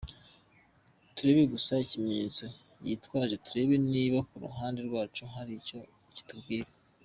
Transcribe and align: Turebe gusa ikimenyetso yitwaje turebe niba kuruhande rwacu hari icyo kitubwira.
Turebe 1.15 1.43
gusa 1.53 1.71
ikimenyetso 1.85 2.45
yitwaje 2.85 3.35
turebe 3.45 3.75
niba 3.91 4.17
kuruhande 4.29 4.79
rwacu 4.87 5.21
hari 5.33 5.51
icyo 5.59 5.79
kitubwira. 6.15 6.67